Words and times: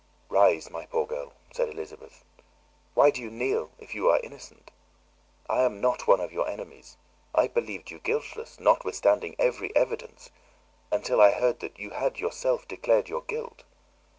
"Rise, 0.29 0.67
my 0.71 0.87
poor 0.87 1.05
girl," 1.05 1.33
said 1.53 1.69
Elizabeth; 1.69 2.25
"why 2.95 3.11
do 3.11 3.21
you 3.21 3.29
kneel, 3.29 3.69
if 3.77 3.93
you 3.93 4.09
are 4.09 4.19
innocent? 4.21 4.71
I 5.47 5.61
am 5.61 5.79
not 5.79 6.07
one 6.07 6.19
of 6.19 6.33
your 6.33 6.49
enemies, 6.49 6.97
I 7.35 7.47
believed 7.47 7.91
you 7.91 7.99
guiltless, 7.99 8.59
notwithstanding 8.59 9.35
every 9.37 9.71
evidence, 9.75 10.31
until 10.91 11.21
I 11.21 11.29
heard 11.33 11.59
that 11.59 11.77
you 11.77 11.91
had 11.91 12.17
yourself 12.19 12.67
declared 12.67 13.09
your 13.09 13.21
guilt. 13.21 13.61